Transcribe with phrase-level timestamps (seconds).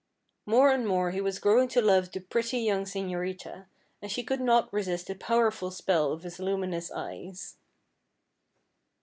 [0.47, 3.67] More and more he was growing to love the pretty young señorita,
[4.01, 7.57] and she could not resist the powerful spell of his luminous eyes.